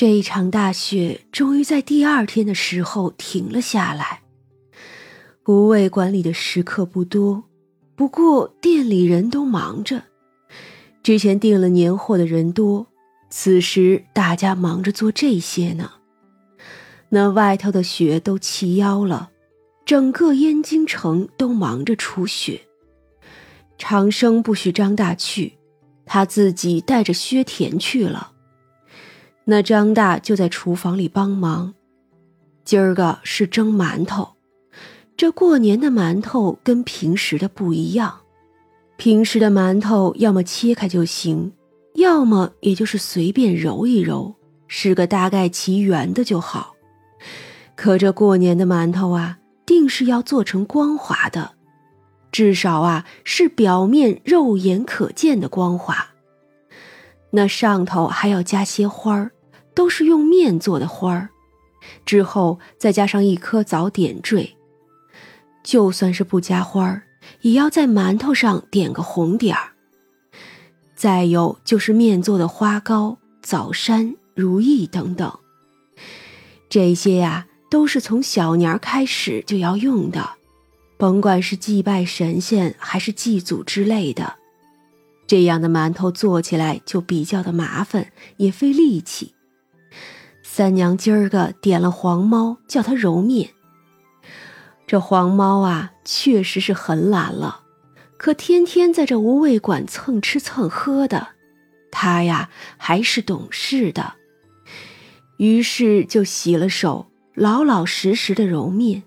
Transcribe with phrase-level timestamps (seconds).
[0.00, 4.22] 这一场大雪终于在第二天的时候停了下来。
[5.44, 7.44] 无畏馆里的食客不多，
[7.96, 10.04] 不过店里人都忙着。
[11.02, 12.86] 之前订了年货的人多，
[13.28, 15.90] 此时大家忙着做这些呢。
[17.10, 19.30] 那外头的雪都齐腰了，
[19.84, 22.62] 整个燕京城都忙着除雪。
[23.76, 25.58] 长生不许张大去，
[26.06, 28.29] 他自己带着薛田去了。
[29.50, 31.74] 那张大就在厨房里帮忙。
[32.64, 34.28] 今儿个是蒸馒头，
[35.16, 38.20] 这过年的馒头跟平时的不一样。
[38.96, 41.50] 平时的馒头要么切开就行，
[41.96, 44.36] 要么也就是随便揉一揉，
[44.68, 46.76] 是个大概齐圆的就好。
[47.74, 51.54] 可这过年的馒头啊，定是要做成光滑的，
[52.30, 56.06] 至少啊是表面肉眼可见的光滑。
[57.32, 59.32] 那上头还要加些花儿，
[59.74, 61.28] 都是用面做的花儿，
[62.04, 64.56] 之后再加上一颗枣点缀。
[65.62, 67.02] 就算是不加花儿。
[67.42, 69.72] 也要在馒头上点个红点儿。
[70.94, 75.38] 再有就是面做的花糕、枣山、如意等等，
[76.68, 80.30] 这些呀都是从小年开始就要用的，
[80.98, 84.34] 甭管是祭拜神仙还是祭祖之类的。
[85.26, 89.34] 这样的馒头做起来就比较的麻烦，也费力气。
[90.52, 93.50] 三娘今儿个点了黄猫，叫他揉面。
[94.84, 97.60] 这黄猫啊，确实是很懒了，
[98.16, 101.28] 可天天在这无味馆蹭吃蹭喝的，
[101.92, 104.14] 他呀还是懂事的，
[105.36, 109.04] 于是就洗了手，老老实实的揉面。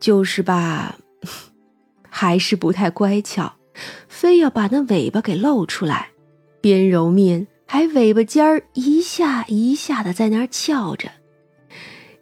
[0.00, 0.96] 就是吧，
[2.08, 3.56] 还是不太乖巧，
[4.08, 6.12] 非要把那尾巴给露出来，
[6.62, 11.10] 边揉面还尾巴尖儿一下一下的在那儿翘着，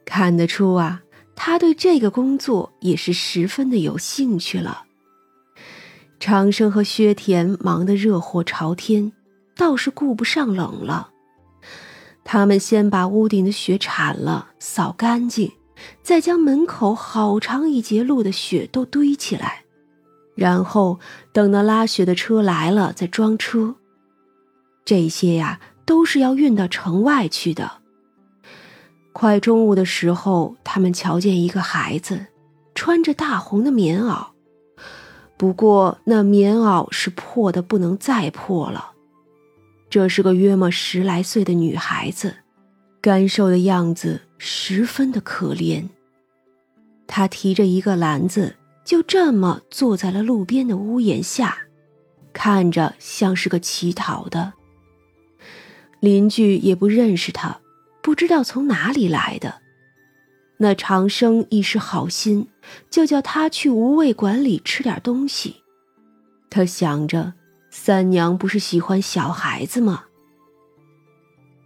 [0.05, 1.03] 看得出啊。
[1.35, 4.85] 他对这个工作也是十分的有兴趣了。
[6.21, 9.13] 长生和薛田忙得热火朝天，
[9.57, 11.11] 倒是顾不上冷了。
[12.23, 15.51] 他们先把屋顶的雪铲了，扫干净，
[16.03, 19.65] 再将门口好长一截路的雪都堆起来，
[20.37, 21.01] 然后
[21.33, 23.75] 等那拉雪的车来了再装车。
[24.85, 27.81] 这些呀，都是要运到城外去的。
[29.13, 32.27] 快中午的时候，他们瞧见一个孩子，
[32.75, 34.29] 穿着大红的棉袄，
[35.37, 38.93] 不过那棉袄是破的不能再破了。
[39.91, 42.37] 这是个约莫十来岁的女孩子，
[43.03, 45.87] 干瘦的样子十分的可怜。
[47.07, 51.59] 她提着一个篮子，就这么坐在了路边的屋檐下，
[52.33, 54.55] 看着像是个乞讨的。
[56.03, 57.61] 邻居也不认识他。
[58.03, 59.63] 不知道从哪里来的，
[60.57, 62.49] 那长生一时好心，
[62.91, 65.63] 就叫他去无味馆里吃点东西。
[66.51, 67.35] 他想着，
[67.71, 70.07] 三娘不是喜欢小孩子吗？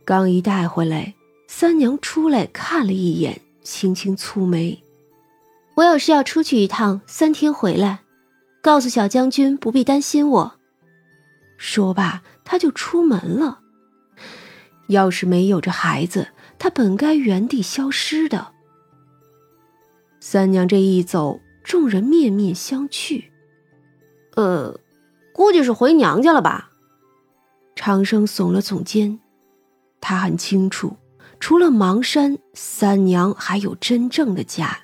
[0.05, 1.15] 刚一带回来，
[1.49, 4.85] 三娘出来看了一眼，轻轻蹙眉
[5.77, 8.01] ：“我有事要出去一趟，三天回来，
[8.61, 10.55] 告诉小将军不必担心我。”
[11.57, 13.61] 说罢，他就出门了。
[14.89, 18.53] 要是没有这孩子，他本该原地消失的。
[20.21, 23.25] 三娘这一走，众人面面相觑。
[24.35, 24.79] 呃，
[25.33, 26.71] 估计是回娘家了吧？
[27.75, 29.21] 长生耸了耸肩，
[30.01, 30.97] 他很清楚，
[31.39, 34.79] 除了邙山，三娘还有真正的家。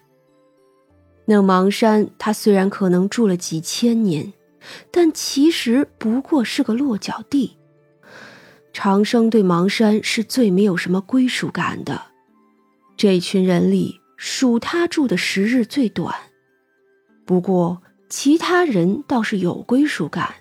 [1.25, 4.33] 那邙山，他虽然可能住了几千年，
[4.91, 7.57] 但其实不过是个落脚地。
[8.73, 12.01] 长生对邙山是最没有什么归属感的，
[12.97, 16.15] 这群人里属他住的时日最短。
[17.27, 20.35] 不过其他人倒是有归属感。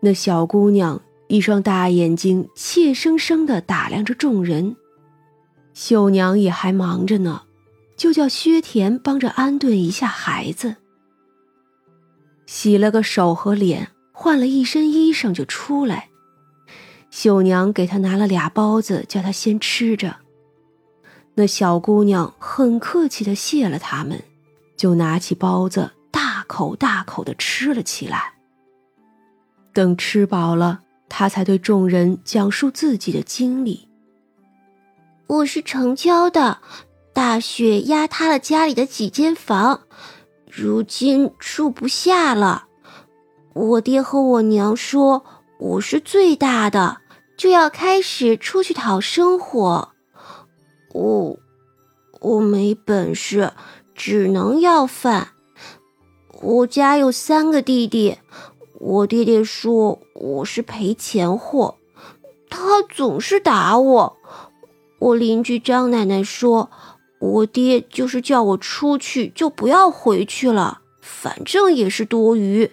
[0.00, 4.76] 那小姑娘一双大眼睛怯生生地打量着众人，
[5.72, 7.42] 秀娘也还忙着呢，
[7.96, 10.76] 就叫薛田帮着安顿一下孩子。
[12.46, 16.09] 洗了个手和脸，换了一身衣裳就出来。
[17.10, 20.16] 秀娘给他拿了俩包子，叫他先吃着。
[21.34, 24.22] 那小姑娘很客气的谢了他们，
[24.76, 28.34] 就拿起包子大口大口的吃了起来。
[29.72, 33.88] 等吃饱了，她才对众人讲述自己的经历。
[35.26, 36.58] 我是城郊的，
[37.12, 39.82] 大雪压塌了家里的几间房，
[40.50, 42.66] 如今住不下了。
[43.52, 45.24] 我爹和我娘说
[45.60, 46.98] 我是最大的。
[47.36, 49.92] 就要开始出去讨生活。
[50.92, 51.38] 我
[52.20, 53.52] 我没本事，
[53.94, 55.28] 只能要饭。
[56.42, 58.18] 我家有三个弟弟，
[58.78, 61.76] 我爹爹说我是赔钱货，
[62.50, 64.16] 他总是打我。
[64.98, 66.70] 我邻居张奶奶说，
[67.20, 72.70] 我爹就是叫我出去就不要回去了，反正也是多余。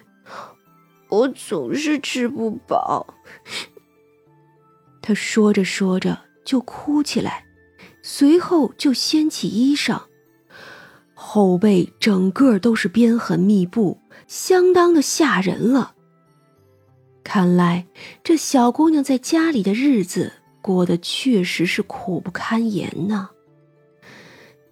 [1.08, 3.14] 我总是吃不饱。
[5.00, 7.44] 他说着说着就哭起来，
[8.02, 10.02] 随后就掀起衣裳。
[11.14, 15.94] 后背整个都是鞭痕密布，相当的吓人了。
[17.24, 17.86] 看来
[18.22, 20.32] 这小姑娘在家里的日子
[20.62, 23.30] 过得确实是苦不堪言呢。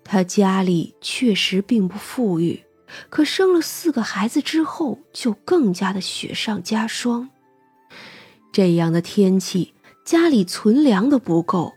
[0.05, 2.63] 她家里确实并不富裕，
[3.09, 7.29] 可生了四个孩子之后就更加的雪上加霜。
[8.53, 9.75] 这样的天气，
[10.05, 11.75] 家里存粮都不够。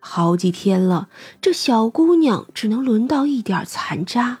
[0.00, 1.08] 好几天了，
[1.40, 4.38] 这小姑娘只能轮到一点残渣。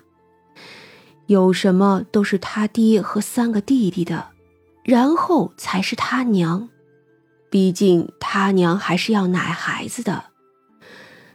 [1.26, 4.30] 有什么都是她爹和三个弟弟的，
[4.82, 6.68] 然后才是她娘。
[7.50, 10.24] 毕竟她娘还是要奶孩子的，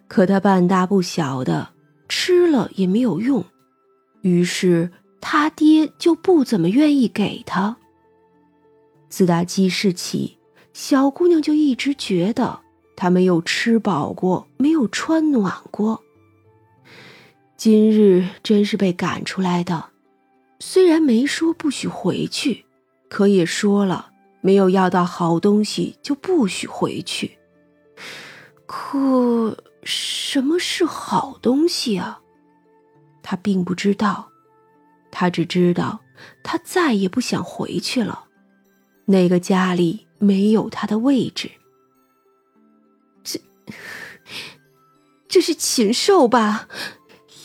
[0.08, 1.70] 可她半大不小的，
[2.10, 3.46] 吃了也没有用，
[4.26, 4.90] 于是
[5.22, 7.78] 他爹就不怎么愿意给他。
[9.08, 10.40] 自打记事起，
[10.74, 12.62] 小姑娘就一直觉得。
[12.98, 16.02] 他没有吃饱过，没有穿暖过。
[17.56, 19.90] 今日真是被赶出来的，
[20.60, 22.66] 虽然没说不许回去，
[23.10, 24.10] 可也说了
[24.42, 27.38] 没有要到好东西就不许回去。
[28.66, 32.22] 可什么是好东西啊？
[33.28, 34.30] 他并不知道，
[35.12, 36.00] 他只知道
[36.44, 38.26] 他再也不想回去了。
[39.06, 41.50] 那个家里没有他的位置。
[43.24, 43.40] 这
[45.28, 46.68] 这是禽兽吧？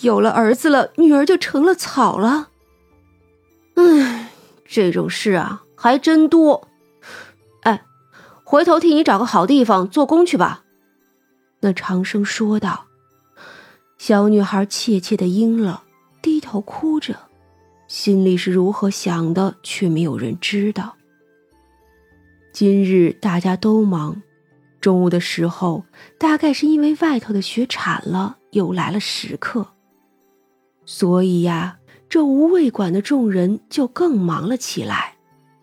[0.03, 2.51] 有了儿子了，女儿就成了草了。
[3.77, 4.31] 唉，
[4.67, 6.69] 这种事啊，还真多。
[7.63, 7.83] 哎，
[8.45, 10.63] 回头替你找个好地方做工去吧。
[11.61, 12.90] 那长生说道。
[14.01, 15.83] 小女孩怯怯的应了，
[16.23, 17.15] 低头哭着，
[17.87, 20.97] 心里是如何想的，却没有人知道。
[22.51, 24.23] 今日大家都忙。
[24.81, 25.85] 中午的时候，
[26.19, 29.67] 大概是因为外头的雪铲了，又来了食客，
[30.87, 31.77] 所以呀，
[32.09, 35.17] 这无味馆的众人就更忙了起来，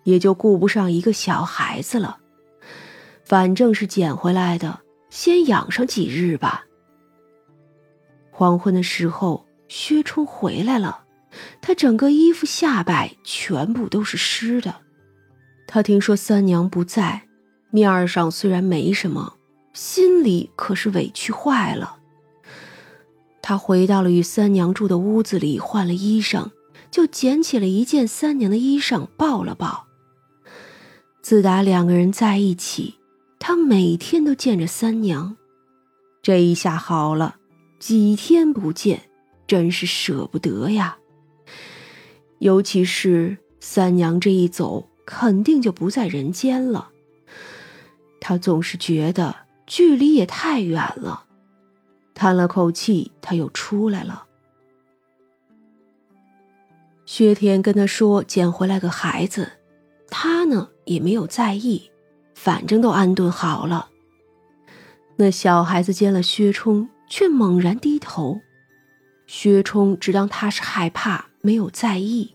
[0.04, 2.20] 也就顾不上一个小孩子了。
[3.26, 6.67] 反正是捡回来的，先养上几日吧。
[8.38, 11.06] 黄昏的时候，薛冲回来了，
[11.60, 14.76] 他整个衣服下摆全部都是湿的。
[15.66, 17.24] 他听说三娘不在。
[17.72, 19.34] 面上虽然没什么，
[19.74, 21.98] 心里可是委屈坏了。
[23.42, 26.52] 他回到了与三娘住的屋子里，换了衣裳，
[26.92, 29.88] 就捡起了一件三娘的衣裳，抱了抱。
[31.24, 33.00] 自打两个人在一起，
[33.40, 35.36] 他每天都见着三娘，
[36.22, 37.38] 这一下好了，
[37.80, 39.10] 几天不见，
[39.46, 40.98] 真是舍不得呀。
[42.40, 46.90] 尤其是三娘这一走，肯定就不在人间了。
[48.20, 49.36] 他总是觉得
[49.66, 51.26] 距离也太远了，
[52.14, 54.26] 叹了口气，他又出来了。
[57.06, 59.54] 薛田跟他说捡回来个孩子，
[60.10, 61.90] 他呢也没有在意，
[62.36, 63.90] 反正都安顿好了。
[65.16, 68.42] 那小孩子见了薛冲，却猛然低头。
[69.26, 72.34] 薛冲只当他是害怕，没有在意，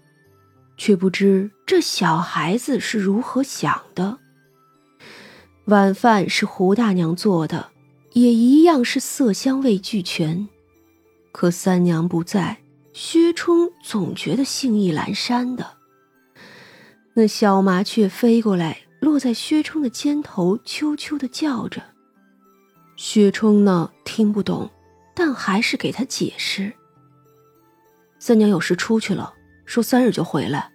[0.77, 4.19] 却不知这小孩子是如何想的。
[5.67, 7.71] 晚饭是胡大娘做的，
[8.13, 10.49] 也一样是色香味俱全。
[11.31, 12.59] 可三娘不在，
[12.93, 15.79] 薛冲总觉得兴意阑珊的。
[17.15, 21.83] 那小麻雀飞过来，落在薛冲的肩头，啾啾的叫着。
[23.05, 24.71] 薛冲呢，听不懂，
[25.13, 26.73] 但还是给他解释。
[28.21, 30.71] 三娘有事出去了，说三日就回来。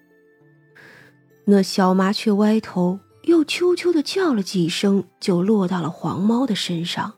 [1.46, 3.00] 那小麻雀歪头。
[3.24, 7.16] 又啾啾的叫了几声，就落到了黄猫的身上。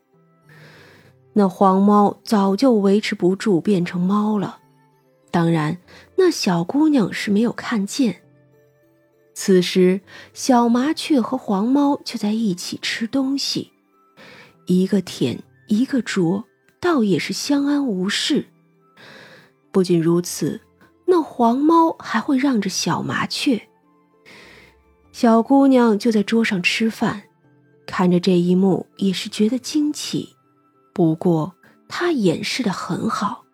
[1.34, 4.60] 那黄猫早就维持不住，变成猫了。
[5.30, 5.78] 当然，
[6.18, 8.22] 那小姑娘是没有看见。
[9.36, 10.02] 此时，
[10.34, 13.72] 小麻雀和黄猫就在一起吃东西，
[14.70, 16.44] 一个舔，一个啄，
[16.80, 18.46] 倒也是相安无事。
[19.72, 20.62] 不仅如此，
[21.08, 23.68] 那黄猫还会让着小麻雀。
[25.12, 27.24] 小姑娘就在桌上吃饭，
[27.88, 30.36] 看着这一幕也是觉得惊奇，
[30.94, 31.56] 不过
[31.88, 33.46] 他掩饰的很好。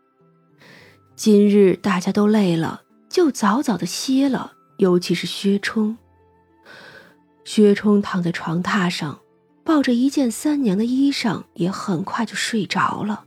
[1.16, 5.98] 今日大家都累了，就早早的歇了，尤其是薛冲。
[7.46, 9.20] 薛冲躺在床榻上，
[9.66, 13.26] 抱着一件三娘的衣裳，也很快就睡着了。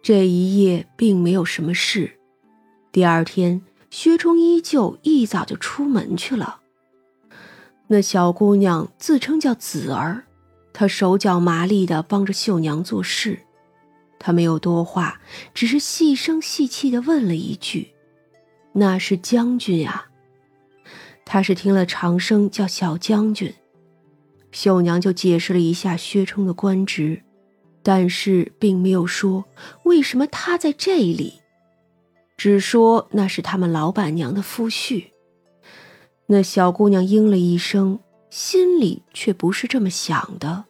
[0.00, 2.18] 这一夜并没有什么事，
[2.92, 6.60] 第二天，薛冲依旧一早就出门去了。
[7.88, 10.24] 那小姑娘自称叫子儿，
[10.72, 13.40] 她手脚麻利的帮着秀娘做事。
[14.20, 15.20] 她没有多话，
[15.52, 17.88] 只是细声细气的问了一句
[18.74, 20.06] ：“那是将军啊？”
[21.26, 23.52] 他是听了长生叫小将军，
[24.58, 27.22] 秀娘就解释了一下薛冲的官职，
[27.80, 29.44] 但是并没有说
[29.84, 31.34] 为什么他在这里，
[32.36, 35.10] 只说那是他们老板娘的夫婿。
[36.26, 38.00] 那小姑娘应了一声，
[38.30, 40.64] 心里却不是这么想的。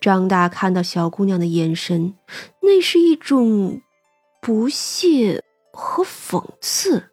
[0.00, 2.14] 张大看到小姑娘的眼神，
[2.62, 3.80] 那是一种
[4.40, 5.40] 不屑
[5.72, 7.11] 和讽刺。